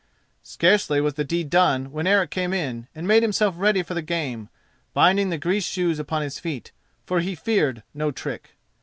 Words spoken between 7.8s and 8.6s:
no trick.